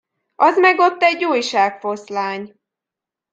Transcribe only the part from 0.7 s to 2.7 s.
ott egy újságfoszlány!